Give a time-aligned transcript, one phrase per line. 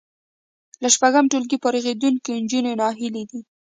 [0.81, 3.39] له شپږم ټولګي فارغېدونکې نجونې ناهیلې دي